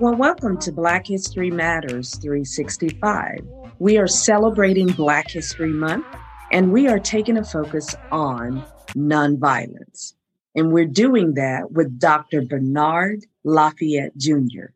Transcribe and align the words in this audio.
Well, 0.00 0.14
welcome 0.14 0.56
to 0.60 0.72
Black 0.72 1.08
History 1.08 1.50
Matters 1.50 2.16
365. 2.16 3.46
We 3.80 3.98
are 3.98 4.06
celebrating 4.06 4.86
Black 4.86 5.30
History 5.30 5.74
Month 5.74 6.06
and 6.50 6.72
we 6.72 6.88
are 6.88 6.98
taking 6.98 7.36
a 7.36 7.44
focus 7.44 7.94
on 8.10 8.64
nonviolence. 8.96 10.14
And 10.56 10.72
we're 10.72 10.86
doing 10.86 11.34
that 11.34 11.72
with 11.72 11.98
Dr. 11.98 12.40
Bernard 12.40 13.26
Lafayette 13.44 14.16
Jr. 14.16 14.72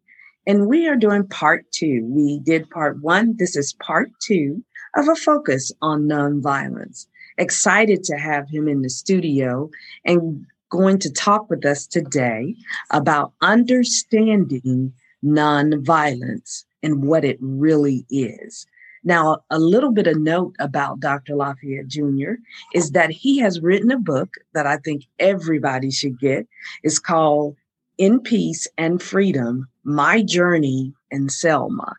And 0.47 0.67
we 0.67 0.89
are 0.89 0.95
doing 0.95 1.27
part 1.27 1.65
two. 1.73 2.05
We 2.05 2.41
did 2.41 2.69
part 2.69 3.01
one. 3.01 3.35
This 3.39 3.57
is 3.57 3.73
part 3.73 4.11
two 4.21 4.63
of 4.95 5.09
a 5.09 5.17
focus 5.17 5.73
on 5.81 6.03
nonviolence. 6.03 7.07
Excited 7.39 8.05
to 8.05 8.19
have 8.19 8.51
him 8.51 8.69
in 8.69 8.83
the 8.83 8.91
studio 8.91 9.71
and 10.05 10.45
going 10.69 10.99
to 10.99 11.11
talk 11.11 11.49
with 11.49 11.65
us 11.65 11.87
today 11.87 12.55
about 12.91 13.33
understanding 13.41 14.93
nonviolence 15.25 16.65
and 16.83 17.05
what 17.05 17.25
it 17.25 17.39
really 17.41 18.05
is. 18.11 18.67
Now, 19.05 19.41
a 19.51 19.59
little 19.59 19.93
bit 19.93 20.07
of 20.07 20.19
note 20.19 20.55
about 20.59 21.01
Dr. 21.01 21.35
Lafayette 21.35 21.89
Jr. 21.89 22.33
is 22.73 22.93
that 22.93 23.11
he 23.11 23.39
has 23.39 23.61
written 23.61 23.91
a 23.91 23.99
book 23.99 24.35
that 24.55 24.67
I 24.67 24.79
think 24.79 25.05
everybody 25.19 25.91
should 25.91 26.19
get. 26.19 26.47
It's 26.83 26.99
called 26.99 27.57
In 27.99 28.21
Peace 28.21 28.67
and 28.79 29.03
Freedom 29.03 29.69
My 29.85 30.23
Journey 30.23 30.95
in 31.11 31.29
Selma. 31.29 31.97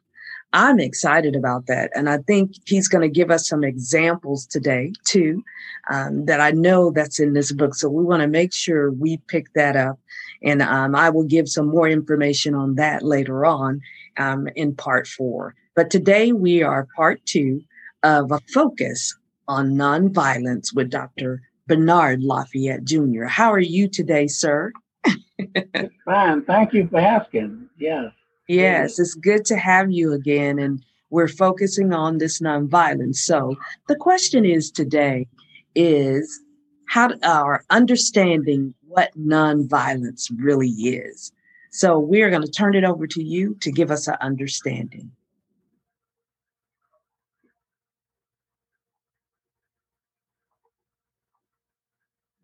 I'm 0.56 0.80
excited 0.80 1.36
about 1.36 1.68
that. 1.68 1.92
And 1.94 2.10
I 2.10 2.20
think 2.20 2.54
he's 2.66 2.88
going 2.88 3.02
to 3.02 3.14
give 3.14 3.30
us 3.30 3.48
some 3.48 3.64
examples 3.64 4.46
today, 4.46 4.94
too, 5.04 5.44
um, 5.92 6.26
that 6.26 6.40
I 6.40 6.52
know 6.52 6.92
that's 6.92 7.20
in 7.20 7.34
this 7.34 7.52
book. 7.52 7.76
So 7.76 7.90
we 7.90 8.04
want 8.04 8.22
to 8.22 8.28
make 8.28 8.54
sure 8.54 8.90
we 8.90 9.18
pick 9.28 9.52
that 9.54 9.76
up. 9.76 10.00
And 10.44 10.62
um, 10.62 10.96
I 10.96 11.10
will 11.10 11.24
give 11.24 11.50
some 11.50 11.68
more 11.68 11.88
information 11.88 12.54
on 12.56 12.76
that 12.76 13.04
later 13.04 13.46
on 13.46 13.82
um, 14.18 14.48
in 14.56 14.76
part 14.76 15.08
four. 15.08 15.56
But 15.76 15.90
today 15.90 16.32
we 16.32 16.64
are 16.64 16.88
part 16.96 17.26
two 17.26 17.62
of 18.04 18.32
a 18.32 18.40
focus 18.54 19.16
on 19.48 19.72
nonviolence 19.72 20.74
with 20.74 20.90
Dr. 20.90 21.42
Bernard 21.68 22.22
Lafayette 22.22 22.84
Jr. 22.84 23.26
How 23.26 23.52
are 23.52 23.60
you 23.60 23.88
today, 23.88 24.28
sir? 24.28 24.72
Fine. 26.06 26.44
Thank 26.44 26.74
you 26.74 26.88
for 26.88 27.00
asking. 27.00 27.70
Yes. 27.78 28.12
Yes, 28.48 29.00
it's 29.00 29.16
good 29.16 29.44
to 29.46 29.58
have 29.58 29.92
you 29.92 30.14
again. 30.14 30.60
And 30.60 30.84
we're 31.10 31.28
focusing 31.28 31.94
on 31.94 32.20
this 32.20 32.40
nonviolence. 32.40 33.18
So 33.18 33.56
the 33.88 33.96
question 33.96 34.46
is 34.46 34.70
today 34.70 35.28
is 35.74 36.40
how 36.88 37.12
our 37.24 37.64
understanding 37.72 38.75
what 38.96 39.18
nonviolence 39.18 40.32
really 40.38 40.70
is. 40.70 41.32
So 41.72 42.00
we're 42.00 42.30
going 42.30 42.42
to 42.44 42.52
turn 42.52 42.76
it 42.76 42.84
over 42.84 43.06
to 43.08 43.22
you 43.22 43.56
to 43.62 43.72
give 43.72 43.92
us 43.92 44.08
an 44.08 44.16
understanding. 44.22 45.12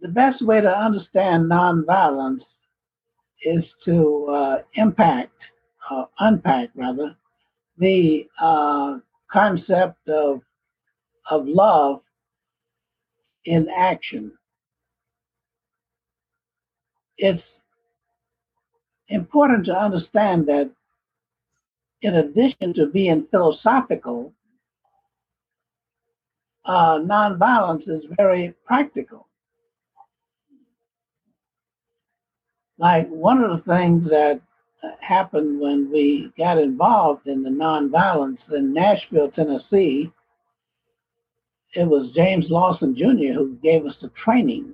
the 0.02 0.08
best 0.08 0.42
way 0.42 0.60
to 0.60 0.78
understand 0.78 1.46
nonviolence 1.46 2.42
is 3.44 3.64
to 3.86 4.28
uh, 4.30 4.62
impact, 4.74 5.34
uh, 5.90 6.06
unpack 6.20 6.70
rather, 6.76 7.16
the 7.78 8.28
uh, 8.40 8.98
concept 9.32 10.10
of 10.10 10.42
of 11.30 11.48
love 11.48 12.02
in 13.46 13.70
action. 13.70 14.32
It's 17.22 17.44
important 19.08 19.66
to 19.68 19.78
understand 19.78 20.48
that 20.48 20.70
in 22.02 22.16
addition 22.16 22.74
to 22.74 22.88
being 22.88 23.28
philosophical, 23.32 24.34
uh, 26.66 27.00
nonviolence 27.00 27.88
is 27.88 28.04
very 28.18 28.54
practical. 28.66 29.28
like 32.82 33.08
one 33.10 33.44
of 33.44 33.52
the 33.52 33.72
things 33.72 34.10
that 34.10 34.42
happened 35.00 35.62
when 35.62 35.90
we 35.92 36.34
got 36.36 36.58
involved 36.58 37.28
in 37.28 37.44
the 37.44 37.50
nonviolence 37.50 38.40
in 38.52 38.74
Nashville, 38.74 39.30
Tennessee, 39.30 40.12
it 41.76 41.86
was 41.86 42.12
James 42.16 42.50
Lawson 42.50 42.96
Jr. 42.96 43.34
who 43.34 43.56
gave 43.62 43.86
us 43.86 43.96
the 44.02 44.10
training. 44.10 44.74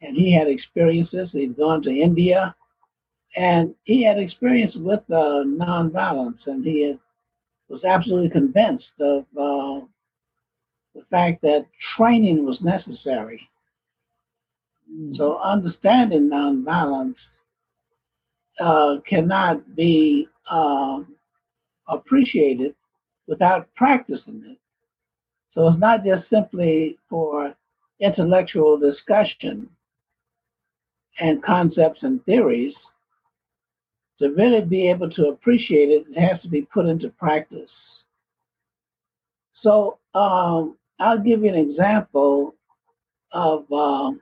And 0.00 0.16
he 0.16 0.32
had 0.32 0.48
experiences. 0.48 1.30
He'd 1.32 1.56
gone 1.56 1.82
to 1.82 1.90
India. 1.90 2.54
And 3.36 3.74
he 3.84 4.04
had 4.04 4.18
experience 4.18 4.74
with 4.74 5.00
uh, 5.10 5.44
nonviolence. 5.44 6.46
And 6.46 6.64
he 6.64 6.82
had, 6.82 6.98
was 7.68 7.84
absolutely 7.84 8.30
convinced 8.30 8.86
of 9.00 9.24
uh, 9.38 9.84
the 10.94 11.04
fact 11.10 11.42
that 11.42 11.66
training 11.96 12.44
was 12.46 12.60
necessary. 12.60 13.48
So 15.16 15.38
understanding 15.38 16.30
nonviolence 16.30 17.16
uh, 18.58 18.96
cannot 19.06 19.76
be 19.76 20.28
um, 20.50 21.14
appreciated 21.88 22.74
without 23.26 23.68
practicing 23.74 24.42
it. 24.46 24.58
So 25.54 25.68
it's 25.68 25.78
not 25.78 26.04
just 26.04 26.28
simply 26.30 26.98
for 27.10 27.54
intellectual 28.00 28.78
discussion 28.78 29.68
and 31.20 31.42
concepts 31.42 32.02
and 32.02 32.24
theories. 32.24 32.74
To 34.20 34.30
really 34.30 34.62
be 34.62 34.88
able 34.88 35.10
to 35.10 35.28
appreciate 35.28 35.90
it, 35.90 36.04
it 36.10 36.20
has 36.20 36.40
to 36.42 36.48
be 36.48 36.62
put 36.62 36.86
into 36.86 37.08
practice. 37.10 37.70
So 39.62 39.98
um, 40.14 40.76
I'll 40.98 41.20
give 41.20 41.42
you 41.42 41.48
an 41.48 41.70
example 41.70 42.54
of 43.32 43.70
um, 43.72 44.20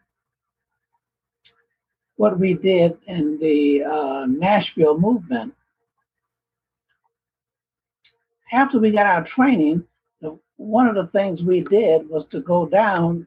what 2.17 2.39
we 2.39 2.55
did 2.55 2.99
in 3.07 3.39
the 3.41 3.85
uh, 3.85 4.27
Nashville 4.27 4.99
movement. 4.99 5.55
After 8.53 8.79
we 8.79 8.91
got 8.91 9.07
our 9.07 9.27
training, 9.27 9.85
one 10.57 10.89
of 10.89 10.95
the 10.95 11.11
things 11.13 11.43
we 11.43 11.61
did 11.61 12.09
was 12.09 12.25
to 12.31 12.41
go 12.41 12.67
down 12.67 13.27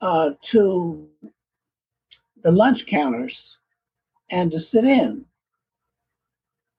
uh, 0.00 0.30
to 0.52 1.06
the 2.42 2.50
lunch 2.50 2.80
counters 2.90 3.34
and 4.30 4.50
to 4.50 4.60
sit 4.72 4.84
in. 4.84 5.24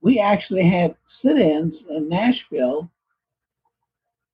We 0.02 0.20
actually 0.20 0.68
had 0.70 0.96
sit 1.22 1.38
ins 1.38 1.75
in 1.90 2.08
Nashville 2.09 2.90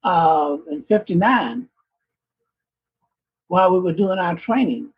uh, 0.04 0.58
in 0.70 0.84
59 0.88 1.68
while 3.48 3.72
we 3.72 3.80
were 3.80 3.94
doing 3.94 4.20
our 4.20 4.38
training 4.38 4.92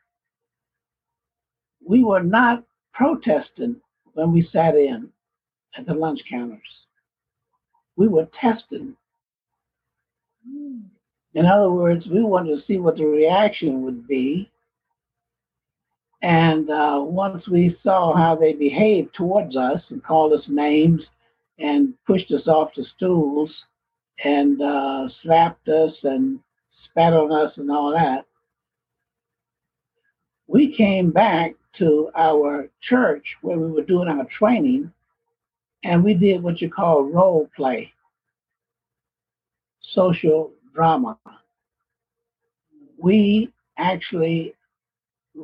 we 1.87 2.03
were 2.03 2.21
not 2.21 2.63
protesting 2.93 3.77
when 4.13 4.33
we 4.33 4.47
sat 4.51 4.75
in 4.75 5.09
at 5.77 5.85
the 5.85 5.93
lunch 5.93 6.19
counters. 6.29 6.59
We 7.95 8.07
were 8.07 8.27
testing. 8.39 8.95
In 11.33 11.45
other 11.45 11.71
words, 11.71 12.07
we 12.07 12.23
wanted 12.23 12.57
to 12.57 12.65
see 12.65 12.77
what 12.77 12.97
the 12.97 13.05
reaction 13.05 13.83
would 13.83 14.07
be. 14.07 14.51
And 16.21 16.69
uh, 16.69 16.99
once 17.03 17.47
we 17.47 17.77
saw 17.83 18.15
how 18.15 18.35
they 18.35 18.53
behaved 18.53 19.13
towards 19.13 19.55
us 19.55 19.81
and 19.89 20.03
called 20.03 20.33
us 20.33 20.45
names 20.47 21.03
and 21.59 21.93
pushed 22.05 22.31
us 22.31 22.47
off 22.47 22.71
the 22.75 22.85
stools 22.95 23.51
and 24.23 24.61
uh, 24.61 25.07
slapped 25.21 25.67
us 25.69 25.93
and 26.03 26.39
spat 26.85 27.13
on 27.13 27.31
us 27.31 27.53
and 27.57 27.69
all 27.69 27.91
that, 27.91 28.25
we 30.47 30.75
came 30.75 31.11
back 31.11 31.53
to 31.77 32.09
our 32.15 32.69
church 32.81 33.35
where 33.41 33.59
we 33.59 33.69
were 33.71 33.83
doing 33.83 34.07
our 34.07 34.25
training, 34.25 34.91
and 35.83 36.03
we 36.03 36.13
did 36.13 36.41
what 36.41 36.61
you 36.61 36.69
call 36.69 37.03
role 37.03 37.49
play, 37.55 37.93
social 39.81 40.51
drama. 40.73 41.17
We 42.97 43.51
actually 43.77 44.55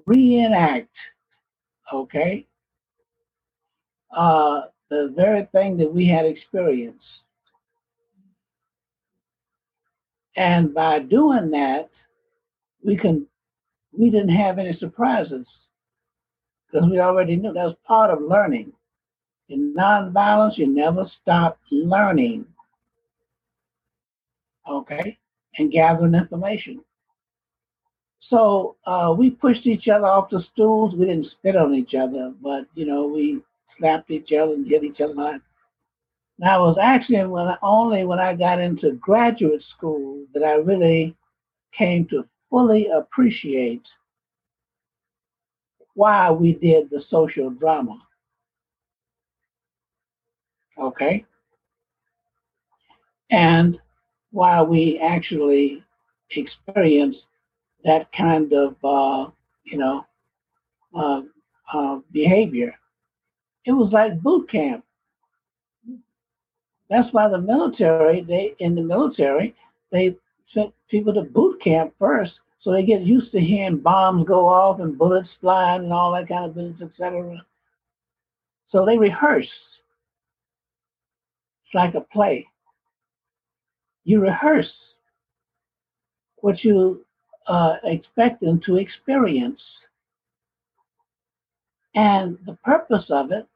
reenact, 0.06 0.90
okay, 1.92 2.46
uh, 4.16 4.62
the 4.90 5.14
very 5.16 5.48
thing 5.52 5.78
that 5.78 5.92
we 5.92 6.08
had 6.08 6.26
experienced. 6.26 7.06
And 10.36 10.74
by 10.74 11.00
doing 11.00 11.52
that, 11.52 11.90
we 12.84 12.98
can 12.98 13.28
we 13.98 14.10
didn't 14.10 14.30
have 14.30 14.58
any 14.58 14.76
surprises 14.78 15.46
because 16.72 16.90
we 16.90 17.00
already 17.00 17.36
knew 17.36 17.54
that 17.54 17.66
was 17.66 17.76
part 17.86 18.10
of 18.10 18.22
learning. 18.22 18.72
In 19.50 19.76
nonviolence, 19.76 20.58
you 20.58 20.68
never 20.68 21.10
stop 21.22 21.60
learning. 21.72 22.46
Okay? 24.68 25.20
And 25.58 25.72
gathering 25.72 26.16
information. 26.16 26.84
So 28.30 28.78
uh, 28.86 29.14
we 29.18 29.30
pushed 29.32 29.68
each 29.68 29.88
other 29.88 30.06
off 30.06 30.30
the 30.30 30.44
stools. 30.54 30.96
We 30.96 31.06
didn't 31.06 31.32
spit 31.32 31.56
on 31.56 31.76
each 31.76 31.94
other, 31.94 32.34
but 32.42 32.66
you 32.74 32.86
know, 32.86 33.06
we 33.06 33.42
slapped 33.78 34.10
each 34.12 34.32
other 34.32 34.54
and 34.54 34.68
hit 34.68 34.84
each 34.84 35.02
other. 35.02 35.14
Now 36.40 36.64
it 36.64 36.68
was 36.68 36.78
actually 36.82 37.26
when 37.26 37.48
I, 37.48 37.58
only 37.62 38.06
when 38.06 38.20
I 38.20 38.36
got 38.36 38.60
into 38.60 38.94
graduate 38.94 39.64
school 39.76 40.26
that 40.34 40.44
I 40.44 40.54
really 40.54 41.16
came 41.78 42.08
to 42.08 42.26
fully 42.50 42.88
appreciate 42.88 43.84
why 45.96 46.32
we 46.32 46.54
did 46.54 46.90
the 46.90 47.04
social 47.10 47.50
drama. 47.50 48.00
Okay? 50.78 51.26
And 53.30 53.80
why 54.32 54.62
we 54.62 55.00
actually 55.00 55.84
experienced 56.32 57.22
that 57.84 58.12
kind 58.14 58.54
of, 58.54 58.76
uh, 58.84 59.30
you 59.64 59.78
know, 59.78 60.06
uh, 60.96 61.22
uh, 61.74 62.00
behavior. 62.12 62.74
It 63.66 63.72
was 63.72 63.92
like 63.92 64.22
boot 64.22 64.50
camp. 64.50 64.84
That's 66.90 67.12
why 67.14 67.30
the 67.30 67.40
military, 67.40 68.22
they 68.22 68.56
in 68.60 68.76
the 68.76 68.82
military, 68.82 69.56
they 69.92 70.16
sent 70.54 70.74
people 70.90 71.14
to 71.14 71.22
boot 71.24 71.62
camp 71.64 71.94
first, 71.98 72.34
so 72.62 72.72
they 72.72 72.84
get 72.84 73.02
used 73.02 73.32
to 73.32 73.40
hearing 73.40 73.78
bombs 73.78 74.28
go 74.28 74.48
off 74.48 74.80
and 74.80 74.98
bullets 74.98 75.30
flying 75.42 75.84
and 75.84 75.94
all 75.94 76.14
that 76.14 76.28
kind 76.28 76.46
of 76.46 76.56
business, 76.56 76.90
etc. 76.92 77.44
So 78.70 78.86
they 78.86 78.98
rehearse. 78.98 79.50
It's 81.66 81.74
like 81.74 81.96
a 81.96 82.02
play. 82.02 82.48
You 84.04 84.20
rehearse 84.20 84.72
what 86.38 86.64
you 86.64 87.06
uh, 87.48 87.78
expect 87.84 88.42
them 88.42 88.60
to 88.66 88.78
experience. 88.78 89.62
And 91.96 92.38
the 92.46 92.58
purpose 92.64 93.06
of 93.10 93.32
it 93.32 93.48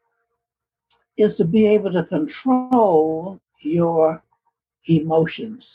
is 1.18 1.36
to 1.38 1.46
be 1.46 1.66
able 1.66 1.92
to 1.94 2.04
control 2.04 3.40
your 3.62 4.22
emotions. 4.88 5.66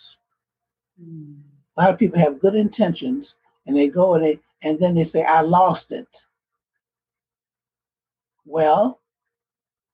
A 1.00 1.80
lot 1.80 1.90
of 1.92 1.98
people 1.98 2.20
have 2.20 2.40
good 2.40 2.54
intentions 2.54 3.26
and 3.66 3.76
they 3.76 3.88
go 3.88 4.14
and 4.14 4.24
they 4.24 4.38
and 4.62 4.78
then 4.78 4.94
they 4.94 5.10
say, 5.10 5.24
I 5.24 5.40
lost 5.40 5.86
it. 5.90 6.06
Well, 8.46 9.00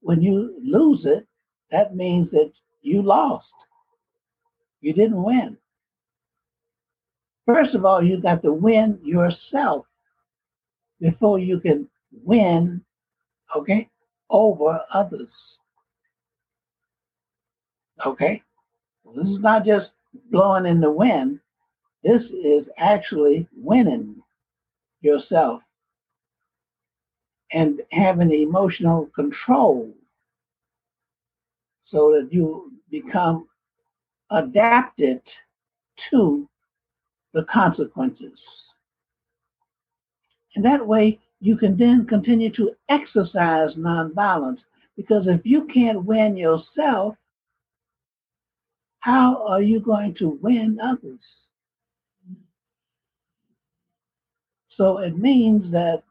when 0.02 0.20
you 0.20 0.54
lose 0.62 1.06
it, 1.06 1.26
that 1.70 1.96
means 1.96 2.30
that 2.32 2.52
you 2.82 3.00
lost. 3.02 3.46
You 4.80 4.92
didn't 4.92 5.22
win. 5.22 5.56
First 7.48 7.74
of 7.74 7.86
all, 7.86 8.04
you 8.04 8.20
got 8.20 8.42
to 8.42 8.52
win 8.52 8.98
yourself 9.02 9.86
before 11.00 11.38
you 11.38 11.58
can 11.58 11.88
win, 12.22 12.82
okay, 13.56 13.88
over 14.28 14.84
others. 14.92 15.30
Okay? 18.04 18.42
This 19.16 19.28
is 19.28 19.38
not 19.40 19.64
just 19.64 19.92
blowing 20.30 20.66
in 20.66 20.78
the 20.78 20.90
wind. 20.90 21.40
This 22.04 22.22
is 22.24 22.66
actually 22.76 23.48
winning 23.56 24.16
yourself 25.00 25.62
and 27.52 27.80
having 27.92 28.30
emotional 28.30 29.06
control 29.14 29.90
so 31.86 32.12
that 32.12 32.30
you 32.30 32.72
become 32.90 33.48
adapted 34.30 35.22
to 36.10 36.46
the 37.34 37.44
consequences. 37.44 38.38
And 40.54 40.64
that 40.64 40.86
way, 40.86 41.20
you 41.40 41.56
can 41.56 41.76
then 41.76 42.06
continue 42.06 42.50
to 42.52 42.72
exercise 42.88 43.75
nonviolence. 43.75 44.58
Because 44.96 45.26
if 45.28 45.42
you 45.44 45.66
can't 45.66 46.04
win 46.04 46.36
yourself, 46.36 47.14
how 49.00 49.46
are 49.46 49.62
you 49.62 49.80
going 49.80 50.14
to 50.16 50.38
win 50.42 50.78
others? 50.82 51.20
So 54.76 54.98
it 54.98 55.16
means 55.16 55.70
that 55.72 56.02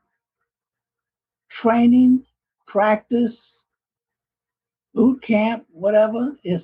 training, 1.62 2.24
practice, 2.68 3.34
boot 4.94 5.22
camp, 5.24 5.66
whatever 5.72 6.36
is 6.44 6.62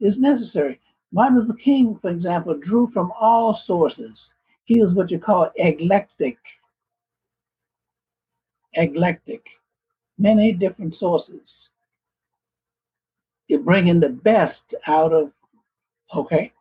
is 0.00 0.18
necessary. 0.18 0.80
Martin 1.12 1.40
Luther 1.40 1.58
King, 1.62 1.98
for 2.00 2.10
example, 2.10 2.54
drew 2.54 2.90
from 2.92 3.12
all 3.20 3.60
sources. 3.66 4.18
He 4.64 4.80
was 4.82 4.94
what 4.94 5.10
you 5.10 5.18
call 5.18 5.50
eclectic. 5.56 6.38
Eclectic. 8.74 9.44
Many 10.18 10.52
different 10.52 10.98
sources. 10.98 11.40
You're 13.48 13.60
bringing 13.60 14.00
the 14.00 14.08
best 14.08 14.60
out 14.86 15.12
of, 15.12 15.30
okay, 16.14 16.52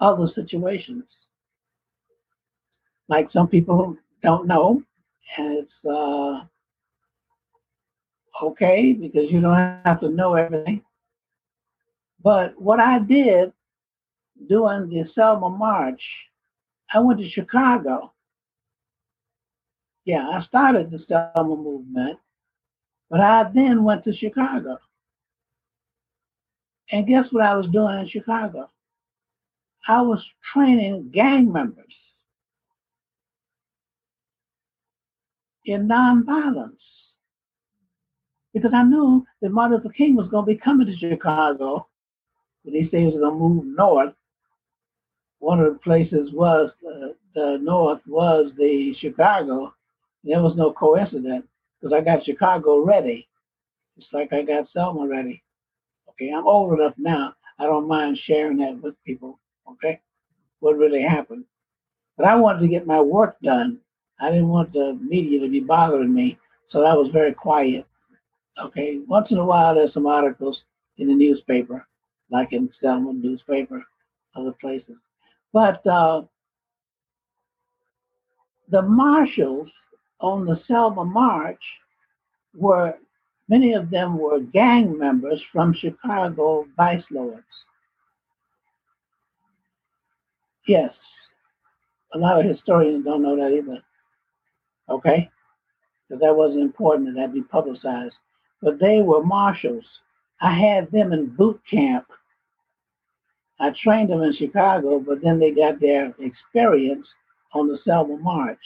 other 0.00 0.28
situations. 0.34 1.04
Like 3.08 3.30
some 3.30 3.48
people 3.48 3.96
don't 4.22 4.46
know, 4.46 4.82
and 5.36 5.58
it's 5.58 5.72
uh, 5.90 6.44
okay 8.42 8.92
because 8.94 9.30
you 9.30 9.40
don't 9.40 9.80
have 9.84 10.00
to 10.00 10.08
know 10.08 10.34
everything. 10.34 10.82
But 12.22 12.60
what 12.60 12.80
I 12.80 12.98
did 12.98 13.52
during 14.48 14.88
the 14.88 15.08
Selma 15.14 15.50
March, 15.50 16.02
I 16.92 17.00
went 17.00 17.20
to 17.20 17.28
Chicago. 17.28 18.12
Yeah, 20.04 20.28
I 20.28 20.42
started 20.42 20.90
the 20.90 21.04
Selma 21.06 21.56
movement, 21.56 22.18
but 23.10 23.20
I 23.20 23.50
then 23.54 23.84
went 23.84 24.04
to 24.04 24.14
Chicago. 24.14 24.78
And 26.90 27.06
guess 27.06 27.26
what 27.30 27.44
I 27.44 27.54
was 27.54 27.66
doing 27.68 27.98
in 27.98 28.08
Chicago? 28.08 28.70
I 29.86 30.02
was 30.02 30.24
training 30.52 31.10
gang 31.12 31.52
members 31.52 31.94
in 35.64 35.86
nonviolence 35.86 36.72
because 38.54 38.72
I 38.74 38.82
knew 38.82 39.24
that 39.40 39.50
Martin 39.50 39.76
Luther 39.76 39.90
King 39.90 40.16
was 40.16 40.28
going 40.28 40.46
to 40.46 40.52
be 40.52 40.58
coming 40.58 40.86
to 40.86 40.96
Chicago 40.96 41.86
he 42.72 42.88
said 42.90 43.00
he 43.00 43.06
was 43.06 43.14
going 43.14 43.32
to 43.32 43.38
move 43.38 43.64
north. 43.64 44.14
One 45.40 45.60
of 45.60 45.72
the 45.72 45.78
places 45.78 46.30
was 46.32 46.70
uh, 46.86 47.08
the 47.34 47.58
north 47.62 48.00
was 48.06 48.50
the 48.56 48.94
Chicago. 48.98 49.72
There 50.24 50.42
was 50.42 50.56
no 50.56 50.72
coincidence 50.72 51.46
because 51.80 51.94
I 51.94 52.00
got 52.00 52.24
Chicago 52.24 52.84
ready. 52.84 53.28
It's 53.96 54.06
like 54.12 54.32
I 54.32 54.42
got 54.42 54.68
Selma 54.72 55.06
ready. 55.06 55.42
Okay, 56.10 56.30
I'm 56.30 56.46
old 56.46 56.78
enough 56.78 56.94
now. 56.98 57.34
I 57.58 57.64
don't 57.64 57.88
mind 57.88 58.18
sharing 58.18 58.58
that 58.58 58.80
with 58.82 58.94
people. 59.04 59.38
Okay, 59.70 60.00
what 60.60 60.76
really 60.76 61.02
happened. 61.02 61.44
But 62.16 62.26
I 62.26 62.36
wanted 62.36 62.60
to 62.60 62.68
get 62.68 62.86
my 62.86 63.00
work 63.00 63.36
done. 63.40 63.78
I 64.20 64.30
didn't 64.30 64.48
want 64.48 64.72
the 64.72 64.98
media 65.00 65.40
to 65.40 65.48
be 65.48 65.60
bothering 65.60 66.12
me, 66.12 66.38
so 66.70 66.84
I 66.84 66.94
was 66.94 67.08
very 67.12 67.32
quiet. 67.32 67.86
Okay, 68.60 68.98
once 69.06 69.30
in 69.30 69.38
a 69.38 69.44
while 69.44 69.74
there's 69.74 69.94
some 69.94 70.06
articles 70.06 70.62
in 70.98 71.06
the 71.06 71.14
newspaper, 71.14 71.86
like 72.30 72.52
in 72.52 72.70
Selma 72.80 73.12
newspaper, 73.12 73.82
other 74.34 74.52
places. 74.60 74.96
But 75.52 75.86
uh, 75.86 76.22
the 78.68 78.82
marshals 78.82 79.68
on 80.20 80.44
the 80.44 80.60
Selma 80.66 81.04
March 81.04 81.62
were, 82.54 82.94
many 83.48 83.72
of 83.72 83.90
them 83.90 84.18
were 84.18 84.40
gang 84.40 84.98
members 84.98 85.40
from 85.52 85.72
Chicago 85.72 86.66
vice 86.76 87.04
lords. 87.10 87.44
Yes, 90.66 90.92
a 92.12 92.18
lot 92.18 92.38
of 92.38 92.44
historians 92.44 93.04
don't 93.04 93.22
know 93.22 93.36
that 93.36 93.56
either. 93.56 93.82
Okay? 94.90 95.30
Because 96.08 96.20
that 96.20 96.36
wasn't 96.36 96.62
important 96.62 97.06
that 97.06 97.20
that 97.20 97.34
be 97.34 97.42
publicized. 97.42 98.14
But 98.60 98.78
they 98.78 99.00
were 99.00 99.22
marshals. 99.22 99.84
I 100.40 100.52
had 100.52 100.90
them 100.90 101.12
in 101.12 101.26
boot 101.26 101.60
camp 101.70 102.06
I 103.60 103.70
trained 103.70 104.10
them 104.10 104.22
in 104.22 104.32
Chicago, 104.34 105.00
but 105.00 105.20
then 105.22 105.38
they 105.38 105.50
got 105.50 105.80
their 105.80 106.14
experience 106.20 107.06
on 107.52 107.68
the 107.68 107.78
Selma 107.84 108.16
March. 108.18 108.58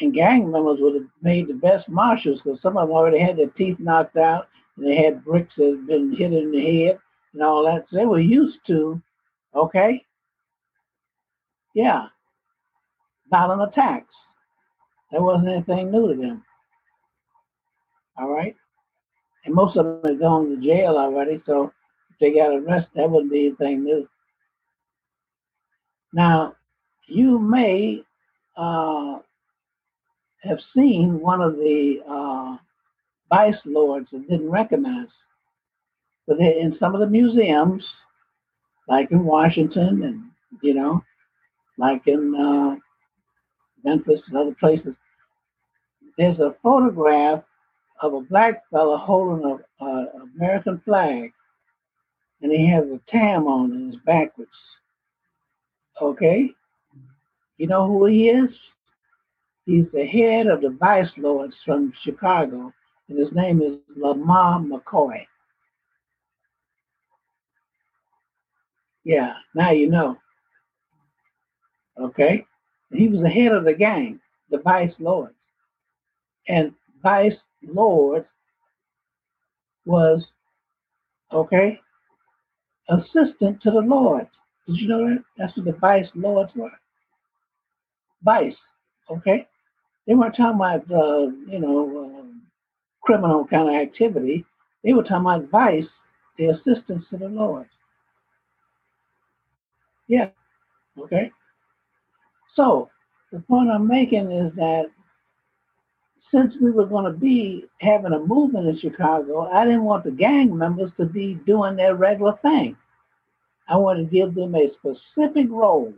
And 0.00 0.14
gang 0.14 0.50
members 0.50 0.78
would 0.80 0.94
have 0.94 1.10
made 1.20 1.48
the 1.48 1.54
best 1.54 1.88
marshals 1.88 2.40
because 2.42 2.60
some 2.62 2.78
of 2.78 2.88
them 2.88 2.96
already 2.96 3.18
had 3.18 3.36
their 3.36 3.48
teeth 3.48 3.78
knocked 3.78 4.16
out 4.16 4.48
and 4.76 4.86
they 4.86 4.96
had 4.96 5.24
bricks 5.24 5.54
that 5.56 5.66
had 5.66 5.86
been 5.86 6.16
hit 6.16 6.32
in 6.32 6.50
the 6.50 6.84
head 6.86 6.98
and 7.34 7.42
all 7.42 7.64
that. 7.66 7.84
So 7.90 7.96
they 7.96 8.06
were 8.06 8.20
used 8.20 8.58
to, 8.68 9.00
okay? 9.54 10.02
Yeah, 11.74 12.06
violent 13.30 13.70
attacks. 13.70 14.14
That 15.12 15.20
wasn't 15.20 15.48
anything 15.48 15.90
new 15.90 16.14
to 16.14 16.20
them. 16.20 16.44
All 18.16 18.30
right? 18.30 18.56
And 19.44 19.54
most 19.54 19.76
of 19.76 19.84
them 19.84 20.00
had 20.04 20.20
gone 20.20 20.48
to 20.48 20.56
jail 20.66 20.96
already, 20.96 21.42
so 21.44 21.72
they 22.20 22.34
got 22.34 22.54
arrested, 22.54 22.90
that 22.94 23.10
wouldn't 23.10 23.32
be 23.32 23.46
anything 23.46 23.84
new. 23.84 24.08
Now, 26.12 26.54
you 27.06 27.38
may 27.38 28.02
uh, 28.56 29.18
have 30.42 30.58
seen 30.74 31.20
one 31.20 31.40
of 31.40 31.56
the 31.56 32.00
uh, 32.08 32.56
vice 33.28 33.58
lords 33.64 34.08
and 34.12 34.28
didn't 34.28 34.50
recognize. 34.50 35.08
But 36.26 36.38
in 36.38 36.76
some 36.78 36.94
of 36.94 37.00
the 37.00 37.06
museums, 37.06 37.84
like 38.88 39.10
in 39.10 39.24
Washington 39.24 40.02
and, 40.02 40.22
you 40.62 40.74
know, 40.74 41.02
like 41.78 42.06
in 42.06 42.34
uh, 42.34 42.76
Memphis 43.84 44.20
and 44.28 44.36
other 44.36 44.56
places, 44.60 44.94
there's 46.18 46.38
a 46.38 46.54
photograph 46.62 47.42
of 48.02 48.14
a 48.14 48.20
black 48.20 48.62
fellow 48.70 48.96
holding 48.96 49.44
a, 49.80 49.84
a 49.84 50.06
American 50.36 50.80
flag, 50.84 51.32
and 52.42 52.52
he 52.52 52.68
has 52.68 52.84
a 52.84 53.00
tam 53.08 53.46
on 53.46 53.72
and 53.72 53.94
it's 53.94 54.02
backwards. 54.04 54.50
Okay, 56.00 56.50
you 57.58 57.66
know 57.66 57.86
who 57.86 58.06
he 58.06 58.30
is? 58.30 58.50
He's 59.66 59.86
the 59.92 60.06
head 60.06 60.46
of 60.46 60.62
the 60.62 60.70
vice 60.70 61.10
lords 61.18 61.54
from 61.64 61.92
Chicago, 62.02 62.72
and 63.08 63.18
his 63.18 63.32
name 63.32 63.60
is 63.60 63.76
Lamar 63.96 64.60
McCoy. 64.60 65.26
Yeah, 69.04 69.34
now 69.54 69.70
you 69.70 69.88
know. 69.90 70.16
Okay, 71.98 72.46
he 72.92 73.08
was 73.08 73.20
the 73.20 73.28
head 73.28 73.52
of 73.52 73.64
the 73.64 73.74
gang, 73.74 74.20
the 74.48 74.58
vice 74.58 74.94
lords, 74.98 75.34
and 76.48 76.72
vice 77.02 77.36
lord 77.62 78.24
was 79.84 80.26
okay 81.32 81.78
assistant 82.90 83.62
to 83.62 83.70
the 83.70 83.80
Lord. 83.80 84.26
Did 84.66 84.76
you 84.76 84.88
know 84.88 85.08
that? 85.08 85.24
That's 85.38 85.56
what 85.56 85.66
the 85.66 85.72
vice 85.72 86.08
lords 86.14 86.52
were. 86.54 86.70
Vice, 88.22 88.56
okay. 89.10 89.46
They 90.06 90.14
weren't 90.14 90.36
talking 90.36 90.56
about 90.56 90.90
uh, 90.90 91.28
you 91.48 91.60
know 91.60 92.20
uh, 92.20 92.26
criminal 93.02 93.46
kind 93.46 93.68
of 93.68 93.74
activity. 93.74 94.44
They 94.84 94.92
were 94.92 95.02
talking 95.02 95.26
about 95.26 95.50
vice, 95.50 95.86
the 96.38 96.46
assistants 96.46 97.06
to 97.10 97.18
the 97.18 97.28
Lord. 97.28 97.66
Yeah, 100.08 100.30
okay. 100.98 101.30
So 102.54 102.90
the 103.32 103.40
point 103.40 103.70
I'm 103.70 103.86
making 103.86 104.32
is 104.32 104.52
that 104.56 104.86
since 106.30 106.54
we 106.60 106.70
were 106.70 106.86
going 106.86 107.04
to 107.04 107.18
be 107.18 107.64
having 107.80 108.12
a 108.12 108.18
movement 108.18 108.68
in 108.68 108.78
Chicago, 108.78 109.50
I 109.50 109.64
didn't 109.64 109.84
want 109.84 110.04
the 110.04 110.10
gang 110.10 110.56
members 110.56 110.92
to 110.96 111.06
be 111.06 111.34
doing 111.46 111.76
their 111.76 111.96
regular 111.96 112.36
thing. 112.42 112.76
I 113.68 113.76
wanted 113.76 114.10
to 114.10 114.16
give 114.16 114.34
them 114.34 114.54
a 114.54 114.70
specific 114.74 115.46
role. 115.50 115.92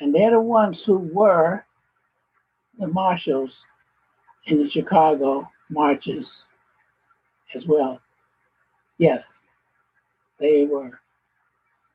And 0.00 0.14
they're 0.14 0.32
the 0.32 0.40
ones 0.40 0.78
who 0.84 0.98
were 0.98 1.64
the 2.78 2.86
marshals 2.86 3.50
in 4.46 4.62
the 4.62 4.70
Chicago 4.70 5.48
marches 5.70 6.26
as 7.54 7.64
well. 7.66 8.00
Yes, 8.98 9.22
they 10.38 10.66
were. 10.70 11.00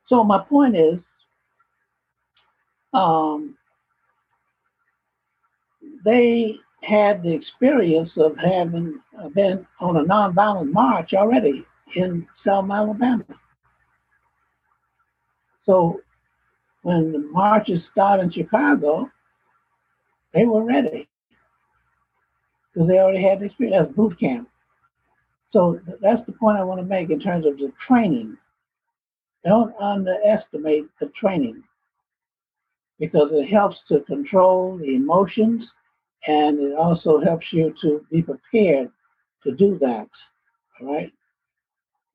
So 0.07 0.23
my 0.23 0.39
point 0.39 0.75
is, 0.75 0.99
um, 2.93 3.55
they 6.03 6.57
had 6.83 7.21
the 7.21 7.33
experience 7.33 8.11
of 8.17 8.35
having 8.37 8.99
been 9.33 9.65
on 9.79 9.97
a 9.97 10.03
nonviolent 10.03 10.71
march 10.71 11.13
already 11.13 11.65
in 11.95 12.27
Selma, 12.43 12.75
Alabama. 12.75 13.25
So 15.65 16.01
when 16.81 17.11
the 17.11 17.19
marches 17.19 17.83
started 17.91 18.23
in 18.23 18.31
Chicago, 18.31 19.09
they 20.33 20.45
were 20.45 20.63
ready 20.63 21.07
because 22.73 22.87
they 22.87 22.97
already 22.97 23.21
had 23.21 23.39
the 23.39 23.45
experience. 23.45 23.85
That's 23.85 23.95
boot 23.95 24.19
camp. 24.19 24.49
So 25.53 25.79
that's 26.01 26.25
the 26.25 26.31
point 26.31 26.57
I 26.57 26.63
want 26.63 26.79
to 26.79 26.85
make 26.85 27.09
in 27.09 27.19
terms 27.19 27.45
of 27.45 27.57
the 27.57 27.71
training. 27.85 28.37
Don't 29.45 29.75
underestimate 29.79 30.85
the 30.99 31.07
training 31.19 31.63
because 32.99 33.29
it 33.33 33.47
helps 33.47 33.77
to 33.89 33.99
control 34.01 34.77
the 34.77 34.95
emotions 34.95 35.67
and 36.27 36.59
it 36.59 36.75
also 36.75 37.19
helps 37.19 37.51
you 37.51 37.73
to 37.81 38.05
be 38.11 38.21
prepared 38.21 38.91
to 39.43 39.51
do 39.53 39.77
that. 39.79 40.07
All 40.79 40.93
right. 40.93 41.11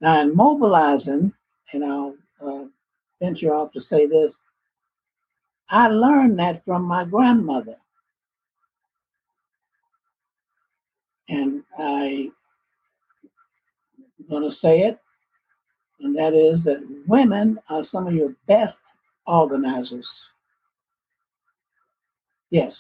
Now, 0.01 0.21
in 0.21 0.37
mobilizing, 0.37 1.33
and 1.73 1.85
I'll 1.85 2.15
uh, 2.45 2.65
venture 3.21 3.55
off 3.55 3.73
to 3.73 3.81
say 3.91 4.07
this, 4.07 4.31
I 5.69 5.89
learned 5.89 6.39
that 6.39 6.65
from 6.65 6.83
my 6.83 7.05
grandmother. 7.05 7.77
And 11.29 11.65
I'm 11.77 12.33
going 14.31 14.49
to 14.49 14.57
say 14.63 14.83
it, 14.83 15.01
and 16.01 16.15
that 16.17 16.35
is 16.35 16.63
that 16.65 16.87
women 17.09 17.59
are 17.69 17.85
some 17.91 18.07
of 18.07 18.15
your 18.15 18.35
best 18.47 18.77
organizers. 19.27 20.07
Yes, 22.51 22.75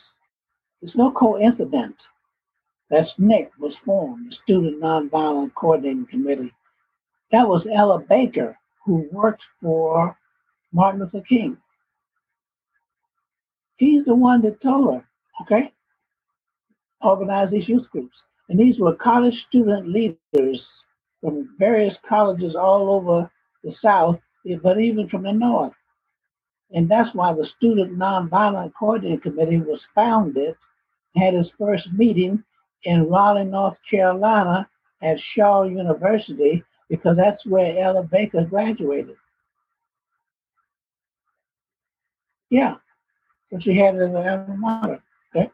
it's 0.86 0.94
no 0.94 1.10
coincidence 1.10 1.96
that 2.90 3.08
SNCC 3.18 3.48
was 3.58 3.74
formed, 3.84 4.30
the 4.30 4.36
Student 4.44 4.80
Nonviolent 4.80 5.52
Coordinating 5.54 6.06
Committee. 6.06 6.52
That 7.32 7.48
was 7.48 7.66
Ella 7.74 7.98
Baker, 8.08 8.56
who 8.84 9.08
worked 9.10 9.42
for 9.60 10.16
Martin 10.72 11.00
Luther 11.00 11.26
King. 11.28 11.56
He's 13.78 14.04
the 14.04 14.14
one 14.14 14.42
that 14.42 14.62
told 14.62 14.94
her, 14.94 15.04
okay, 15.42 15.72
organize 17.00 17.50
these 17.50 17.68
youth 17.68 17.90
groups. 17.90 18.16
And 18.48 18.56
these 18.56 18.78
were 18.78 18.94
college 18.94 19.34
student 19.48 19.88
leaders 19.88 20.62
from 21.20 21.56
various 21.58 21.96
colleges 22.08 22.54
all 22.54 22.90
over 22.90 23.28
the 23.64 23.74
South, 23.82 24.20
but 24.62 24.80
even 24.80 25.08
from 25.08 25.24
the 25.24 25.32
North. 25.32 25.72
And 26.70 26.88
that's 26.88 27.12
why 27.12 27.32
the 27.32 27.48
Student 27.56 27.98
Nonviolent 27.98 28.72
Coordinating 28.78 29.20
Committee 29.20 29.58
was 29.58 29.80
founded, 29.92 30.54
had 31.16 31.34
his 31.34 31.50
first 31.58 31.88
meeting 31.92 32.42
in 32.84 33.08
Raleigh, 33.08 33.44
North 33.44 33.76
Carolina 33.90 34.68
at 35.02 35.18
Shaw 35.34 35.64
University, 35.64 36.62
because 36.88 37.16
that's 37.16 37.44
where 37.46 37.78
Ella 37.78 38.02
Baker 38.04 38.44
graduated. 38.44 39.16
Yeah. 42.50 42.76
So 43.50 43.58
she 43.60 43.76
had 43.76 43.96
an 43.96 44.14
alma 44.14 44.56
mater. 44.56 45.02
Okay. 45.34 45.50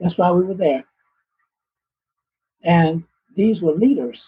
That's 0.00 0.16
why 0.18 0.30
we 0.30 0.44
were 0.44 0.54
there. 0.54 0.84
And 2.64 3.04
these 3.36 3.60
were 3.60 3.74
leaders. 3.74 4.18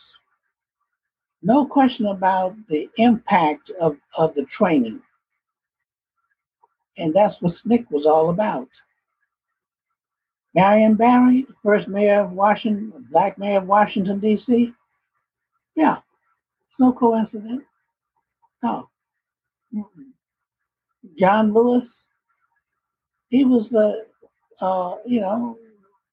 No 1.43 1.67
question 1.67 2.07
about 2.07 2.57
the 2.69 2.89
impact 2.97 3.71
of, 3.81 3.97
of 4.17 4.35
the 4.35 4.47
training. 4.57 5.01
And 6.97 7.15
that's 7.15 7.37
what 7.41 7.55
SNCC 7.67 7.91
was 7.91 8.07
all 8.07 8.31
about. 8.31 8.69
Marion 10.59 10.95
Barry, 10.97 11.47
first 11.63 11.87
mayor 11.87 12.23
of 12.23 12.33
Washington, 12.33 12.93
black 13.13 13.39
mayor 13.39 13.59
of 13.59 13.69
Washington, 13.69 14.19
D.C. 14.19 14.73
Yeah, 15.77 15.99
no 16.81 16.93
coincidence. 16.93 17.63
No. 18.61 18.89
John 21.17 21.55
Lewis, 21.55 21.85
he 23.29 23.45
was 23.45 23.69
the, 23.71 24.07
uh, 24.61 24.97
you 25.07 25.21
know, 25.21 25.57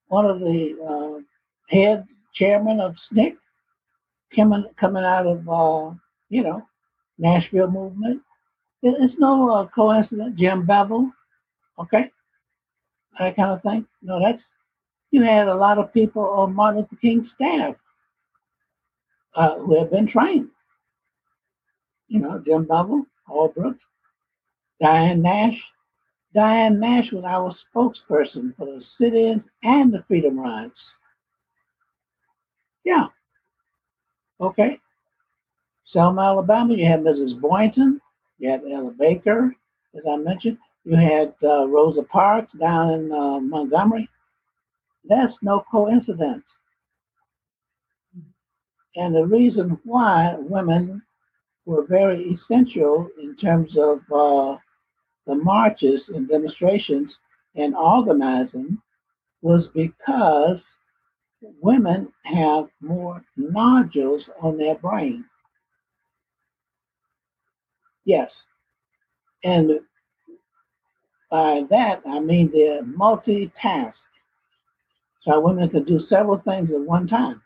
one 0.09 0.27
of 0.27 0.39
the 0.39 0.77
uh, 0.87 1.75
head 1.75 2.05
chairman 2.35 2.79
of 2.79 2.93
SNCC, 3.11 3.37
coming 4.35 4.65
coming 4.79 5.03
out 5.03 5.25
of, 5.25 5.49
uh, 5.49 5.95
you 6.29 6.43
know, 6.43 6.61
Nashville 7.17 7.71
movement. 7.71 8.21
It's 8.83 9.15
no 9.17 9.49
uh, 9.49 9.67
coincidence. 9.73 10.35
Jim 10.37 10.67
Bevel, 10.67 11.11
okay, 11.79 12.11
that 13.19 13.35
kind 13.35 13.51
of 13.51 13.61
thing. 13.61 13.85
No, 14.01 14.19
that's 14.19 14.41
you 15.11 15.23
had 15.23 15.47
a 15.47 15.55
lot 15.55 15.77
of 15.77 15.93
people 15.93 16.23
on 16.23 16.53
Martin 16.53 16.81
Luther 16.81 16.95
King's 17.01 17.29
staff 17.35 17.75
uh, 19.35 19.57
who 19.59 19.79
have 19.79 19.91
been 19.91 20.07
trained. 20.07 20.49
You 22.07 22.19
know, 22.19 22.41
Jim 22.45 22.65
Bevel, 22.65 23.05
Hall 23.25 23.47
Brooks, 23.47 23.83
Diane 24.81 25.21
Nash. 25.21 25.57
Diane 26.33 26.79
Nash 26.79 27.11
was 27.11 27.23
our 27.23 27.55
spokesperson 27.73 28.55
for 28.57 28.65
the 28.65 28.83
sit-ins 28.99 29.43
and 29.63 29.93
the 29.93 30.03
freedom 30.07 30.37
rides. 30.37 30.73
Yeah. 32.83 33.07
Okay. 34.41 34.77
Selma, 35.85 36.23
Alabama, 36.23 36.73
you 36.73 36.85
had 36.85 37.01
Mrs. 37.01 37.39
Boynton, 37.39 38.01
you 38.37 38.49
had 38.49 38.63
Ella 38.69 38.91
Baker, 38.91 39.55
as 39.95 40.03
I 40.09 40.17
mentioned. 40.17 40.57
You 40.85 40.95
had 40.95 41.33
uh, 41.43 41.67
Rosa 41.67 42.03
Parks 42.03 42.53
down 42.59 42.93
in 42.93 43.11
uh, 43.11 43.39
Montgomery. 43.39 44.07
That's 45.07 45.33
no 45.41 45.63
coincidence. 45.69 46.43
And 48.95 49.13
the 49.13 49.25
reason 49.25 49.79
why 49.83 50.35
women 50.37 51.01
were 51.65 51.85
very 51.85 52.23
essential 52.33 53.09
in 53.21 53.35
terms 53.35 53.75
of 53.77 53.99
uh, 54.11 54.57
the 55.25 55.35
marches 55.35 56.01
and 56.09 56.29
demonstrations 56.29 57.11
and 57.55 57.75
organizing 57.75 58.77
was 59.41 59.67
because 59.73 60.59
women 61.61 62.11
have 62.23 62.67
more 62.79 63.23
nodules 63.35 64.23
on 64.41 64.57
their 64.57 64.75
brain. 64.75 65.25
Yes. 68.05 68.29
And 69.43 69.79
by 71.29 71.63
that, 71.69 72.01
I 72.07 72.19
mean 72.19 72.51
they're 72.51 72.83
multitask. 72.83 73.93
So 75.23 75.39
women 75.39 75.69
can 75.69 75.83
do 75.83 75.99
several 76.07 76.37
things 76.39 76.69
at 76.71 76.79
one 76.79 77.07
time. 77.07 77.41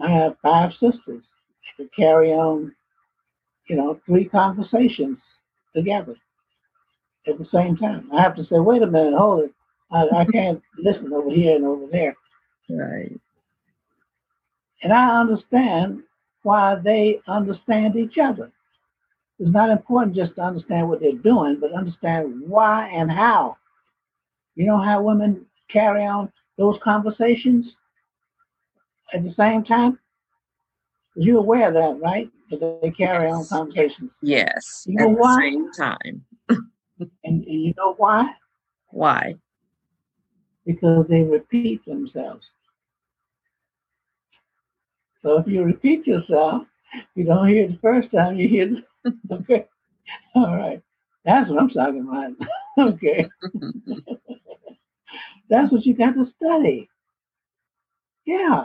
I 0.00 0.10
have 0.10 0.36
five 0.42 0.72
sisters 0.72 1.22
to 1.76 1.88
carry 1.94 2.32
on, 2.32 2.74
you 3.68 3.76
know, 3.76 4.00
three 4.06 4.24
conversations 4.24 5.18
together 5.74 6.16
at 7.26 7.38
the 7.38 7.46
same 7.52 7.76
time. 7.76 8.10
I 8.12 8.22
have 8.22 8.34
to 8.36 8.44
say, 8.44 8.58
wait 8.58 8.82
a 8.82 8.86
minute, 8.86 9.16
hold 9.16 9.44
it. 9.44 9.54
I, 9.90 10.08
I 10.20 10.24
can't 10.24 10.62
listen 10.78 11.12
over 11.12 11.30
here 11.30 11.56
and 11.56 11.64
over 11.66 11.86
there. 11.90 12.16
Right. 12.70 13.20
And 14.82 14.92
I 14.92 15.20
understand 15.20 16.02
why 16.42 16.76
they 16.76 17.20
understand 17.28 17.96
each 17.96 18.18
other. 18.18 18.50
It's 19.42 19.50
not 19.50 19.70
important 19.70 20.14
just 20.14 20.36
to 20.36 20.40
understand 20.40 20.88
what 20.88 21.00
they're 21.00 21.14
doing, 21.14 21.58
but 21.60 21.72
understand 21.72 22.42
why 22.46 22.86
and 22.94 23.10
how. 23.10 23.56
You 24.54 24.66
know 24.66 24.78
how 24.78 25.02
women 25.02 25.46
carry 25.68 26.06
on 26.06 26.30
those 26.58 26.78
conversations 26.80 27.66
at 29.12 29.24
the 29.24 29.34
same 29.34 29.64
time? 29.64 29.98
You're 31.16 31.40
aware 31.40 31.66
of 31.66 31.74
that, 31.74 32.00
right? 32.00 32.30
That 32.50 32.78
they 32.82 32.90
carry 32.92 33.30
yes. 33.30 33.34
on 33.34 33.58
conversations. 33.58 34.12
Yes. 34.22 34.84
You 34.86 34.94
know 34.94 35.10
at 35.10 35.18
why? 35.18 35.34
the 35.34 35.42
same 35.42 35.72
time. 35.72 36.24
and, 37.00 37.10
and 37.24 37.44
you 37.44 37.74
know 37.76 37.94
why? 37.94 38.32
Why? 38.90 39.34
Because 40.64 41.08
they 41.08 41.22
repeat 41.22 41.84
themselves. 41.84 42.46
So 45.22 45.38
if 45.38 45.48
you 45.48 45.64
repeat 45.64 46.06
yourself, 46.06 46.62
you 47.16 47.24
don't 47.24 47.48
hear 47.48 47.64
it 47.64 47.72
the 47.72 47.78
first 47.78 48.12
time, 48.12 48.36
you 48.36 48.46
hear 48.46 48.76
it. 48.76 48.84
okay. 49.30 49.66
All 50.34 50.56
right. 50.56 50.80
That's 51.24 51.48
what 51.48 51.60
I'm 51.60 51.70
talking 51.70 52.08
about. 52.08 52.32
okay. 52.94 53.28
That's 55.48 55.70
what 55.70 55.84
you 55.84 55.94
got 55.94 56.14
to 56.14 56.32
study. 56.36 56.88
Yeah. 58.24 58.64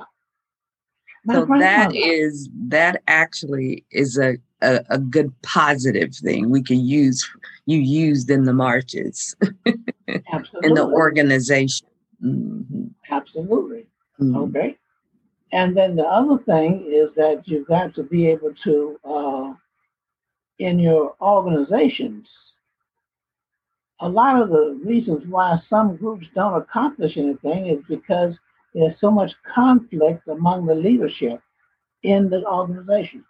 My 1.25 1.34
so 1.34 1.46
that 1.46 1.94
is 1.94 2.50
that 2.67 3.01
actually 3.08 3.86
is 3.91 4.17
a, 4.17 4.38
a, 4.62 4.79
a, 4.89 4.98
good 4.98 5.34
positive 5.41 6.15
thing 6.15 6.50
we 6.50 6.63
can 6.63 6.79
use 6.79 7.29
you 7.65 7.79
used 7.79 8.29
in 8.29 8.46
the 8.46 8.53
marches 8.53 9.36
in 9.65 10.74
the 10.74 10.89
organization 10.89 11.86
mm-hmm. 12.24 12.86
absolutely 13.12 13.88
mm-hmm. 14.22 14.38
okay 14.38 14.77
and 15.51 15.75
then 15.75 15.96
the 15.96 16.03
other 16.03 16.38
thing 16.44 16.86
is 16.88 17.10
that 17.15 17.44
you've 17.46 17.67
got 17.67 17.96
to 17.96 18.03
be 18.03 18.27
able 18.27 18.53
to, 18.63 19.00
uh, 19.06 19.53
in 20.60 20.80
your 20.80 21.16
organizations, 21.22 22.28
a 24.00 24.10
lot 24.10 24.42
of 24.42 24.50
the 24.50 24.80
reasons 24.86 25.24
why 25.28 25.60
some 25.70 25.96
groups 25.96 26.28
don't 26.36 26.62
accomplish 26.62 27.18
anything 27.18 27.68
is 27.68 27.84
because 27.88 28.34
there's 28.74 29.00
so 29.00 29.10
much 29.10 29.32
conflict 29.56 30.28
among 30.28 30.66
the 30.66 30.76
leadership 30.76 31.42
in 32.04 32.30
the 32.30 32.46
organization. 32.46 33.24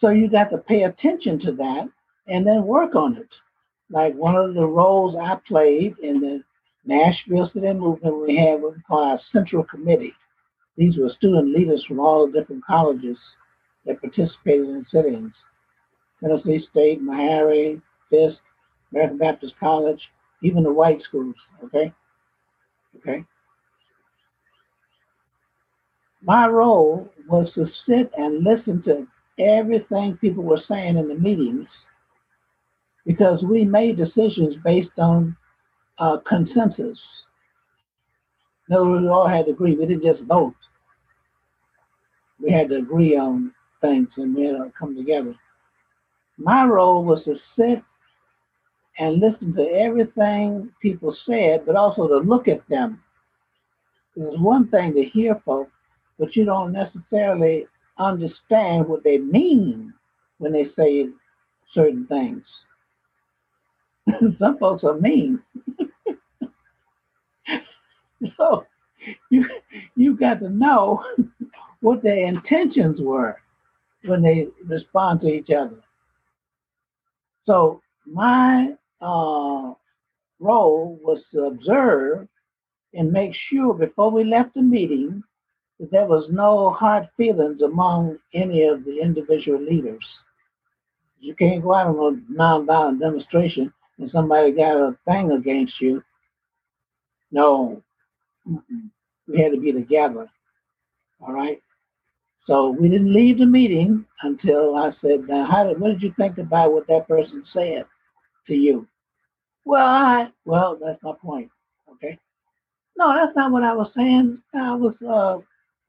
So 0.00 0.10
you 0.10 0.30
got 0.30 0.50
to 0.50 0.58
pay 0.58 0.84
attention 0.84 1.40
to 1.40 1.52
that 1.52 1.88
and 2.28 2.46
then 2.46 2.64
work 2.64 2.94
on 2.94 3.16
it. 3.16 3.28
Like 3.90 4.14
one 4.14 4.36
of 4.36 4.54
the 4.54 4.66
roles 4.66 5.16
I 5.16 5.36
played 5.46 5.96
in 6.02 6.20
the 6.20 6.42
Nashville 6.84 7.48
Student 7.48 7.80
Movement, 7.80 8.26
we 8.26 8.36
had 8.36 8.60
what 8.60 8.76
we 8.76 8.82
call 8.82 9.04
our 9.04 9.20
Central 9.32 9.64
Committee. 9.64 10.14
These 10.76 10.98
were 10.98 11.08
student 11.10 11.56
leaders 11.56 11.84
from 11.86 11.98
all 11.98 12.26
the 12.26 12.38
different 12.38 12.64
colleges 12.64 13.16
that 13.86 14.00
participated 14.00 14.68
in 14.68 14.86
sit-ins. 14.90 15.32
Tennessee 16.20 16.66
State, 16.70 17.02
Meharry, 17.02 17.80
Fisk, 18.10 18.38
American 18.92 19.18
Baptist 19.18 19.54
College, 19.60 20.00
even 20.42 20.62
the 20.62 20.72
white 20.72 21.02
schools, 21.02 21.34
okay? 21.64 21.92
Okay? 22.98 23.24
My 26.22 26.48
role 26.48 27.12
was 27.28 27.50
to 27.54 27.66
sit 27.86 28.10
and 28.16 28.42
listen 28.42 28.82
to 28.82 29.06
everything 29.38 30.16
people 30.16 30.42
were 30.42 30.62
saying 30.68 30.96
in 30.96 31.08
the 31.08 31.14
meetings 31.14 31.68
because 33.04 33.42
we 33.42 33.64
made 33.64 33.96
decisions 33.96 34.56
based 34.64 34.98
on 34.98 35.36
uh, 35.98 36.18
consensus. 36.26 36.98
Words, 38.68 39.02
we 39.02 39.08
all 39.08 39.28
had 39.28 39.46
to 39.46 39.52
agree. 39.52 39.76
We 39.76 39.86
didn't 39.86 40.02
just 40.02 40.22
vote. 40.26 40.56
We 42.40 42.50
had 42.50 42.68
to 42.70 42.76
agree 42.76 43.16
on 43.16 43.52
things 43.80 44.08
and 44.16 44.36
had 44.38 44.52
to 44.56 44.72
come 44.78 44.96
together. 44.96 45.34
My 46.38 46.64
role 46.64 47.04
was 47.04 47.24
to 47.24 47.36
sit 47.56 47.82
and 48.98 49.20
listen 49.20 49.54
to 49.54 49.62
everything 49.62 50.70
people 50.80 51.16
said, 51.26 51.64
but 51.66 51.76
also 51.76 52.08
to 52.08 52.18
look 52.18 52.48
at 52.48 52.66
them. 52.68 53.02
It's 54.16 54.38
one 54.40 54.68
thing 54.68 54.94
to 54.94 55.04
hear 55.04 55.40
folks, 55.44 55.72
but 56.18 56.34
you 56.36 56.44
don't 56.44 56.72
necessarily 56.72 57.66
understand 57.98 58.86
what 58.88 59.04
they 59.04 59.18
mean 59.18 59.92
when 60.38 60.52
they 60.52 60.70
say 60.76 61.08
certain 61.72 62.06
things. 62.06 62.42
Some 64.38 64.58
folks 64.58 64.84
are 64.84 64.98
mean. 64.98 65.42
so 68.36 68.66
you 69.30 69.46
you 69.96 70.16
got 70.16 70.40
to 70.40 70.48
know 70.48 71.04
what 71.80 72.02
their 72.02 72.26
intentions 72.26 73.00
were 73.00 73.36
when 74.06 74.22
they 74.22 74.48
respond 74.64 75.20
to 75.20 75.28
each 75.28 75.50
other. 75.50 75.80
So 77.46 77.80
my 78.06 78.74
uh, 79.00 79.72
role 80.40 80.98
was 81.02 81.22
to 81.32 81.44
observe 81.44 82.28
and 82.94 83.12
make 83.12 83.34
sure 83.34 83.74
before 83.74 84.10
we 84.10 84.24
left 84.24 84.54
the 84.54 84.62
meeting 84.62 85.22
that 85.78 85.90
there 85.90 86.06
was 86.06 86.26
no 86.30 86.70
hard 86.70 87.08
feelings 87.16 87.62
among 87.62 88.18
any 88.32 88.64
of 88.64 88.84
the 88.84 88.98
individual 89.00 89.60
leaders. 89.60 90.04
You 91.20 91.34
can't 91.34 91.62
go 91.62 91.74
out 91.74 91.88
on 91.88 92.24
a 92.28 92.32
nonviolent 92.32 93.00
demonstration 93.00 93.72
and 93.98 94.10
somebody 94.10 94.52
got 94.52 94.76
a 94.76 94.96
thing 95.06 95.32
against 95.32 95.80
you. 95.80 96.02
No, 97.30 97.82
we 98.46 99.40
had 99.40 99.52
to 99.52 99.60
be 99.60 99.72
together. 99.72 100.28
All 101.20 101.32
right. 101.32 101.60
So 102.46 102.70
we 102.70 102.88
didn't 102.88 103.12
leave 103.12 103.38
the 103.38 103.46
meeting 103.46 104.04
until 104.22 104.76
I 104.76 104.92
said, 105.00 105.26
"Now, 105.28 105.44
how 105.44 105.64
did, 105.64 105.80
what 105.80 105.88
did 105.88 106.02
you 106.02 106.14
think 106.16 106.38
about 106.38 106.72
what 106.72 106.86
that 106.86 107.08
person 107.08 107.44
said 107.52 107.84
to 108.46 108.54
you?" 108.54 108.86
Well, 109.64 109.86
I 109.86 110.30
well, 110.44 110.78
that's 110.80 111.02
my 111.02 111.12
point. 111.20 111.50
Okay. 111.92 112.18
No, 112.96 113.12
that's 113.14 113.36
not 113.36 113.50
what 113.52 113.64
I 113.64 113.74
was 113.74 113.90
saying. 113.96 114.40
I 114.54 114.74
was 114.74 114.94
uh, 115.02 115.38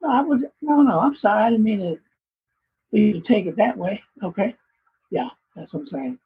no, 0.02 0.10
I 0.10 0.22
was 0.22 0.42
no, 0.62 0.82
no. 0.82 1.00
I'm 1.00 1.16
sorry. 1.18 1.44
I 1.44 1.50
didn't 1.52 1.64
mean 1.64 1.82
it 1.82 2.00
for 2.90 2.98
you 2.98 3.14
to 3.14 3.22
take 3.22 3.46
it 3.46 3.58
that 3.58 3.78
way. 3.78 4.02
Okay. 4.24 4.56
Yeah, 5.12 5.30
that's 5.56 5.72
what 5.74 5.82
I'm 5.82 5.88
saying. 5.88 6.20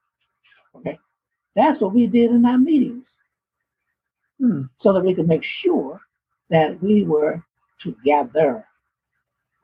Okay. 0.75 0.97
That's 1.55 1.81
what 1.81 1.93
we 1.93 2.07
did 2.07 2.31
in 2.31 2.45
our 2.45 2.57
meetings. 2.57 3.03
Hmm. 4.39 4.63
So 4.81 4.93
that 4.93 5.03
we 5.03 5.13
could 5.13 5.27
make 5.27 5.43
sure 5.43 5.99
that 6.49 6.81
we 6.81 7.03
were 7.03 7.43
together. 7.81 8.65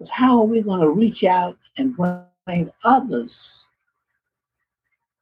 How 0.09 0.39
are 0.39 0.45
we 0.45 0.61
going 0.61 0.81
to 0.81 0.89
reach 0.89 1.23
out 1.23 1.57
and 1.77 1.95
bring 1.95 2.71
others, 2.83 3.31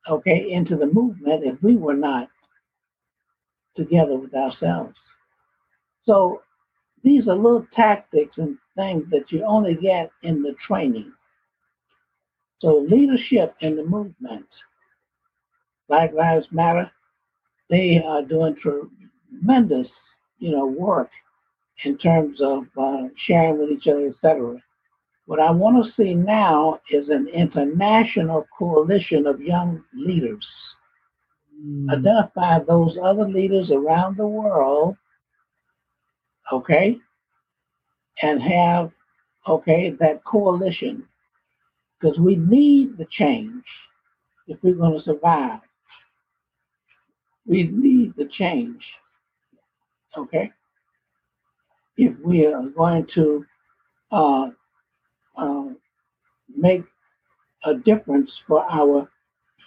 okay, 0.10 0.52
into 0.52 0.76
the 0.76 0.88
movement 0.88 1.46
if 1.46 1.62
we 1.64 1.78
were 1.78 1.96
not 1.96 2.30
together 3.76 4.16
with 4.18 4.34
ourselves? 4.34 4.96
So 6.06 6.42
these 7.04 7.28
are 7.28 7.36
little 7.36 7.66
tactics 7.74 8.38
and 8.38 8.58
things 8.76 9.04
that 9.12 9.32
you 9.32 9.44
only 9.46 9.76
get 9.76 10.12
in 10.24 10.42
the 10.42 10.56
training. 10.68 11.12
So 12.60 12.86
leadership 12.90 13.56
in 13.62 13.76
the 13.76 13.84
movement, 13.84 14.48
Black 15.88 16.14
Lives 16.14 16.48
Matter, 16.52 16.92
they 17.70 18.04
are 18.04 18.22
doing 18.22 18.56
tremendous, 18.56 19.88
you 20.40 20.52
know, 20.52 20.66
work 20.66 21.10
in 21.84 21.98
terms 21.98 22.42
of 22.42 22.66
uh, 22.78 23.10
sharing 23.18 23.60
with 23.60 23.72
each 23.72 23.88
other, 23.88 24.08
etc. 24.08 24.62
What 25.26 25.40
I 25.40 25.52
want 25.52 25.84
to 25.84 25.92
see 25.94 26.14
now 26.14 26.80
is 26.92 27.10
an 27.10 27.28
international 27.28 28.46
coalition 28.58 29.26
of 29.26 29.42
young 29.42 29.84
leaders. 29.94 30.46
Mm. 31.60 31.92
Identify 31.92 32.60
those 32.60 32.98
other 33.04 33.28
leaders 33.28 33.72
around 33.72 34.18
the 34.18 34.28
world, 34.28 34.96
okay, 36.52 36.98
and 38.22 38.42
have, 38.42 38.92
okay, 39.48 39.96
that 40.00 40.24
coalition. 40.24 41.08
Because 42.00 42.20
we 42.20 42.36
need 42.36 42.98
the 42.98 43.08
change 43.10 43.64
if 44.48 44.58
we're 44.62 44.76
going 44.76 44.94
to 44.94 45.04
survive. 45.04 45.62
We 47.48 47.64
need 47.64 48.14
the 48.16 48.26
change, 48.26 48.84
okay? 50.18 50.52
If 51.98 52.18
we 52.24 52.46
are 52.46 52.64
going 52.70 53.08
to 53.16 53.46
uh, 54.12 54.50
uh, 55.38 55.66
make 56.56 56.84
a 57.64 57.74
difference 57.76 58.32
for 58.48 58.66
our 58.72 59.10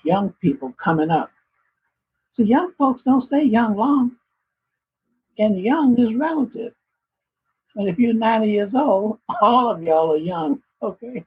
young 0.04 0.32
people 0.40 0.74
coming 0.82 1.10
up. 1.10 1.30
So 2.36 2.42
young 2.44 2.72
folks 2.78 3.02
don't 3.04 3.26
stay 3.26 3.42
young 3.44 3.76
long, 3.76 4.12
and 5.38 5.60
young 5.60 5.98
is 5.98 6.14
relative. 6.14 6.72
And 7.74 7.88
if 7.88 7.98
you're 7.98 8.14
90 8.14 8.48
years 8.50 8.70
old, 8.74 9.18
all 9.40 9.70
of 9.70 9.82
y'all 9.82 10.12
are 10.12 10.16
young, 10.16 10.62
okay? 10.82 11.24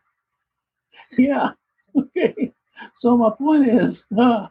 Yeah, 1.17 1.51
okay. 1.97 2.53
So 3.01 3.17
my 3.17 3.29
point 3.37 3.67
is, 3.67 3.95
uh, 4.17 4.47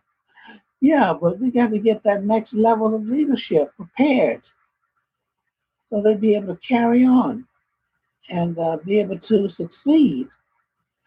yeah, 0.81 1.13
but 1.19 1.39
we 1.41 1.51
got 1.51 1.71
to 1.71 1.79
get 1.79 2.03
that 2.05 2.25
next 2.25 2.53
level 2.53 2.95
of 2.95 3.07
leadership 3.07 3.73
prepared 3.77 4.43
so 5.91 6.01
they'd 6.01 6.21
be 6.21 6.35
able 6.37 6.55
to 6.55 6.61
carry 6.67 7.05
on 7.05 7.47
and 8.31 8.57
uh, 8.59 8.79
be 8.85 9.01
able 9.01 9.19
to 9.19 9.51
succeed 9.51 10.29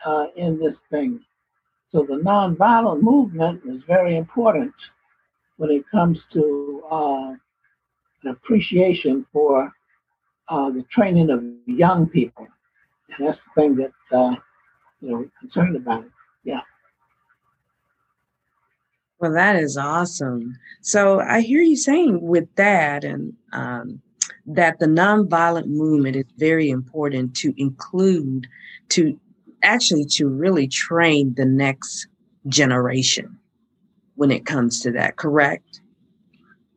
uh, 0.05 0.27
in 0.35 0.59
this 0.59 0.75
thing. 0.91 1.21
So 1.91 2.03
the 2.03 2.15
nonviolent 2.15 3.01
movement 3.01 3.61
is 3.65 3.81
very 3.87 4.17
important 4.17 4.73
when 5.57 5.71
it 5.71 5.89
comes 5.89 6.19
to 6.33 6.83
uh, 6.91 7.29
an 8.23 8.29
appreciation 8.29 9.25
for 9.31 9.71
uh, 10.49 10.69
the 10.71 10.83
training 10.91 11.29
of 11.29 11.43
young 11.65 12.07
people. 12.07 12.47
And 13.17 13.27
that's 13.27 13.39
the 13.55 13.61
thing 13.61 13.75
that 13.75 14.17
uh, 14.17 14.35
you 15.01 15.09
know 15.09 15.17
we're 15.17 15.31
concerned 15.39 15.75
about. 15.75 16.05
Yeah. 16.43 16.61
Well, 19.19 19.33
that 19.33 19.55
is 19.55 19.77
awesome. 19.77 20.57
So 20.81 21.21
I 21.21 21.41
hear 21.41 21.61
you 21.61 21.77
saying 21.77 22.21
with 22.21 22.53
that, 22.55 23.05
and 23.05 23.33
um, 23.53 24.01
that 24.45 24.79
the 24.79 24.85
nonviolent 24.85 25.67
movement 25.67 26.15
is 26.15 26.25
very 26.37 26.69
important 26.69 27.35
to 27.37 27.53
include, 27.57 28.47
to 28.89 29.19
actually 29.63 30.05
to 30.05 30.27
really 30.27 30.67
train 30.67 31.33
the 31.35 31.45
next 31.45 32.07
generation 32.47 33.37
when 34.15 34.31
it 34.31 34.45
comes 34.45 34.81
to 34.81 34.91
that. 34.91 35.15
Correct? 35.15 35.81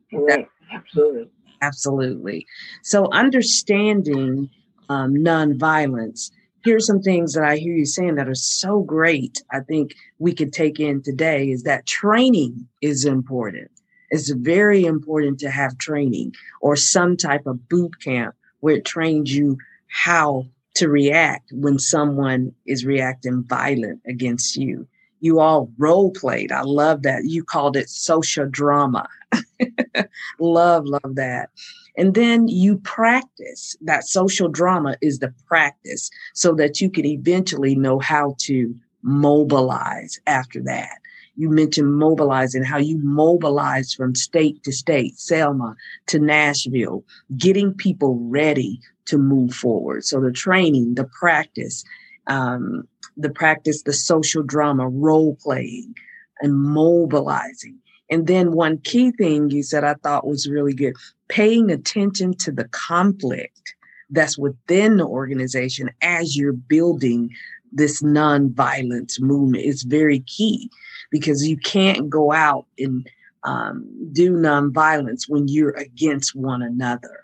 Correct. 0.09 0.49
Absolutely. 0.71 1.29
Absolutely. 1.61 2.45
So 2.83 3.09
understanding 3.11 4.49
um, 4.89 5.13
nonviolence 5.15 6.31
here's 6.67 6.85
some 6.85 7.01
things 7.01 7.33
that 7.33 7.43
I 7.43 7.55
hear 7.55 7.73
you 7.73 7.85
saying 7.85 8.15
that 8.15 8.27
are 8.27 8.35
so 8.35 8.81
great. 8.81 9.41
I 9.51 9.61
think 9.61 9.95
we 10.19 10.33
could 10.33 10.51
take 10.51 10.81
in 10.81 11.01
today 11.01 11.49
is 11.49 11.63
that 11.63 11.85
training 11.85 12.67
is 12.81 13.05
important. 13.05 13.71
It's 14.09 14.29
very 14.29 14.85
important 14.85 15.39
to 15.39 15.49
have 15.49 15.77
training 15.77 16.33
or 16.61 16.75
some 16.75 17.17
type 17.17 17.45
of 17.45 17.67
boot 17.67 18.01
camp 18.01 18.35
where 18.59 18.75
it 18.75 18.85
trains 18.85 19.35
you 19.35 19.57
how 19.87 20.45
to 20.75 20.89
react 20.89 21.51
when 21.51 21.79
someone 21.79 22.53
is 22.65 22.85
reacting 22.85 23.43
violent 23.43 24.01
against 24.07 24.55
you. 24.55 24.87
You 25.19 25.39
all 25.39 25.71
role 25.77 26.11
played. 26.11 26.51
I 26.51 26.61
love 26.61 27.01
that. 27.03 27.25
You 27.25 27.43
called 27.43 27.75
it 27.75 27.89
social 27.89 28.47
drama. 28.47 29.07
love, 30.39 30.85
love 30.85 31.15
that. 31.15 31.49
And 31.97 32.13
then 32.13 32.47
you 32.47 32.77
practice. 32.77 33.75
That 33.81 34.07
social 34.07 34.47
drama 34.47 34.95
is 35.01 35.17
the 35.17 35.33
practice 35.47 36.11
so 36.35 36.53
that 36.55 36.79
you 36.79 36.91
can 36.91 37.05
eventually 37.05 37.75
know 37.75 37.97
how 37.97 38.35
to 38.41 38.75
mobilize 39.01 40.19
after 40.27 40.61
that. 40.63 40.99
You 41.37 41.49
mentioned 41.49 41.95
mobilizing, 41.95 42.63
how 42.63 42.77
you 42.79 42.97
mobilize 42.97 43.93
from 43.93 44.15
state 44.15 44.63
to 44.63 44.71
state, 44.71 45.19
Selma 45.19 45.75
to 46.07 46.19
Nashville, 46.19 47.03
getting 47.37 47.73
people 47.73 48.17
ready 48.19 48.81
to 49.05 49.17
move 49.17 49.53
forward. 49.53 50.03
So 50.03 50.19
the 50.19 50.31
training, 50.31 50.95
the 50.95 51.05
practice, 51.05 51.83
um, 52.25 52.87
the 53.15 53.29
practice, 53.29 53.83
the 53.83 53.93
social 53.93 54.43
drama, 54.43 54.89
role 54.89 55.35
playing, 55.35 55.93
and 56.41 56.53
mobilizing. 56.53 57.77
And 58.09 58.25
then 58.25 58.53
one 58.53 58.79
key 58.79 59.11
thing 59.11 59.49
you 59.49 59.63
said 59.63 59.83
I 59.83 59.93
thought 59.95 60.27
was 60.27 60.49
really 60.49 60.73
good 60.73 60.95
paying 61.27 61.69
attention 61.69 62.33
to 62.37 62.51
the 62.51 62.67
conflict 62.69 63.75
that's 64.09 64.37
within 64.37 64.97
the 64.97 65.05
organization 65.05 65.89
as 66.01 66.37
you're 66.37 66.53
building 66.53 67.29
this 67.71 68.01
nonviolence 68.01 69.19
movement 69.19 69.65
is 69.65 69.83
very 69.83 70.21
key 70.21 70.69
because 71.11 71.47
you 71.47 71.57
can't 71.57 72.09
go 72.09 72.31
out 72.31 72.65
and 72.77 73.09
um, 73.43 73.85
do 74.11 74.33
nonviolence 74.33 75.23
when 75.27 75.47
you're 75.47 75.71
against 75.71 76.35
one 76.35 76.61
another. 76.61 77.23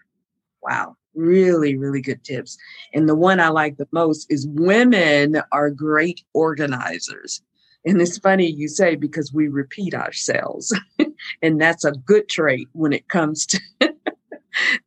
Wow, 0.62 0.96
really, 1.14 1.76
really 1.76 2.02
good 2.02 2.24
tips. 2.24 2.58
And 2.94 3.10
the 3.10 3.16
one 3.16 3.40
I 3.40 3.50
like 3.50 3.78
the 3.78 3.88
most 3.92 4.32
is 4.32 4.48
women 4.48 5.42
are 5.52 5.70
great 5.70 6.22
organizers. 6.34 7.42
And 7.86 8.02
it's 8.02 8.18
funny 8.18 8.50
you 8.50 8.70
say 8.70 8.96
because 8.96 9.34
we 9.34 9.48
repeat 9.48 9.94
ourselves. 9.94 10.74
and 11.42 11.60
that's 11.60 11.84
a 11.84 11.92
good 11.92 12.30
trait 12.30 12.70
when 12.72 12.94
it 12.94 13.10
comes 13.10 13.46
to 13.48 13.60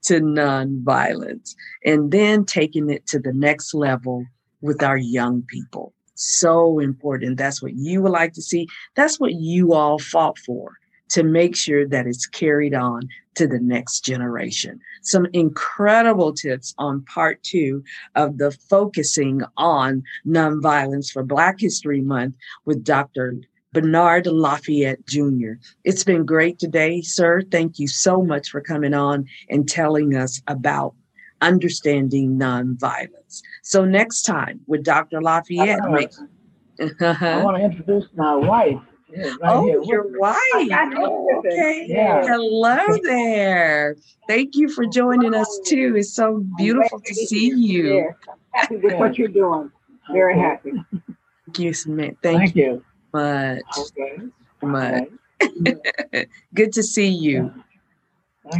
to 0.04 0.20
nonviolence. 0.20 1.54
And 1.84 2.10
then 2.10 2.44
taking 2.44 2.88
it 2.88 3.06
to 3.08 3.18
the 3.18 3.32
next 3.32 3.74
level 3.74 4.24
with 4.62 4.82
our 4.82 4.96
young 4.96 5.42
people. 5.42 5.92
So 6.16 6.80
important. 6.80 7.36
That's 7.36 7.62
what 7.62 7.74
you 7.74 8.02
would 8.02 8.12
like 8.12 8.32
to 8.34 8.42
see. 8.42 8.66
That's 8.94 9.20
what 9.20 9.34
you 9.34 9.74
all 9.74 9.98
fought 9.98 10.38
for 10.38 10.72
to 11.10 11.22
make 11.22 11.54
sure 11.54 11.86
that 11.86 12.06
it's 12.06 12.26
carried 12.26 12.74
on 12.74 13.02
to 13.36 13.46
the 13.46 13.60
next 13.60 14.00
generation. 14.00 14.80
Some 15.02 15.26
incredible 15.32 16.32
tips 16.32 16.74
on 16.78 17.04
part 17.04 17.42
two 17.42 17.84
of 18.14 18.38
the 18.38 18.50
focusing 18.50 19.42
on 19.56 20.02
nonviolence 20.26 21.10
for 21.10 21.22
Black 21.22 21.60
History 21.60 22.00
Month 22.00 22.34
with 22.64 22.82
Dr. 22.82 23.36
Bernard 23.72 24.26
Lafayette 24.26 25.06
Jr. 25.06 25.52
It's 25.84 26.02
been 26.02 26.24
great 26.24 26.58
today, 26.58 27.02
sir. 27.02 27.42
Thank 27.42 27.78
you 27.78 27.86
so 27.86 28.22
much 28.22 28.48
for 28.48 28.60
coming 28.60 28.94
on 28.94 29.26
and 29.50 29.68
telling 29.68 30.16
us 30.16 30.40
about 30.46 30.94
understanding 31.40 32.38
nonviolence. 32.38 33.42
So 33.62 33.84
next 33.84 34.22
time 34.22 34.60
with 34.66 34.84
Dr. 34.84 35.20
Lafayette, 35.20 35.80
I, 35.82 35.88
make, 35.88 36.10
I 37.00 37.42
want 37.42 37.56
to 37.56 37.64
introduce 37.64 38.06
my 38.14 38.34
wife. 38.34 38.80
Yeah, 39.08 39.28
right 39.28 39.38
oh, 39.44 39.64
here. 39.64 39.82
your 39.84 40.18
wife. 40.18 40.36
Oh, 40.52 41.28
okay. 41.38 41.86
Yeah. 41.88 42.26
Hello 42.26 42.78
there. 43.04 43.96
Thank 44.28 44.56
you 44.56 44.68
for 44.68 44.84
joining 44.86 45.32
us 45.34 45.60
too. 45.64 45.94
It's 45.96 46.12
so 46.12 46.44
beautiful 46.56 47.00
to 47.00 47.14
see 47.14 47.52
you. 47.54 48.10
Happy 48.52 48.76
with 48.76 48.94
what 48.94 49.16
you're 49.16 49.28
doing. 49.28 49.70
Very 50.10 50.38
happy. 50.38 50.72
Thank 51.46 51.58
you, 51.58 51.72
Smith. 51.72 52.16
Thank, 52.22 52.38
Thank 52.38 52.56
you 52.56 52.84
much. 53.16 53.62
Okay. 53.78 54.16
Much. 54.62 55.08
Okay. 55.42 56.26
Good 56.54 56.72
to 56.72 56.82
see 56.82 57.08
you. 57.08 57.52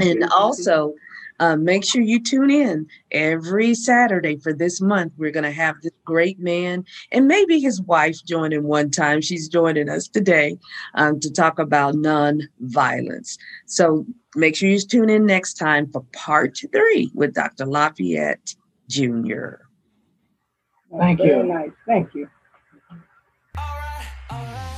and 0.00 0.24
also, 0.32 0.94
uh, 1.40 1.56
make 1.56 1.84
sure 1.84 2.02
you 2.02 2.20
tune 2.22 2.50
in 2.50 2.86
every 3.10 3.74
Saturday 3.74 4.36
for 4.36 4.52
this 4.52 4.80
month. 4.80 5.12
We're 5.16 5.30
going 5.30 5.44
to 5.44 5.50
have 5.50 5.76
this 5.82 5.92
great 6.04 6.38
man 6.38 6.84
and 7.12 7.26
maybe 7.26 7.60
his 7.60 7.80
wife 7.82 8.16
joining 8.24 8.64
one 8.64 8.90
time. 8.90 9.20
She's 9.20 9.48
joining 9.48 9.88
us 9.88 10.08
today 10.08 10.58
um, 10.94 11.20
to 11.20 11.32
talk 11.32 11.58
about 11.58 11.94
nonviolence. 11.94 13.38
So 13.66 14.06
make 14.34 14.56
sure 14.56 14.68
you 14.68 14.78
tune 14.78 15.10
in 15.10 15.26
next 15.26 15.54
time 15.54 15.90
for 15.90 16.04
part 16.12 16.58
three 16.72 17.10
with 17.14 17.34
Dr. 17.34 17.66
Lafayette 17.66 18.54
Jr. 18.88 19.66
Thank 20.96 21.20
you. 21.20 21.42
Nice. 21.42 21.70
Thank 21.86 22.14
you. 22.14 22.28
All 23.58 23.64
right, 23.64 24.06
all 24.30 24.44
right. 24.44 24.75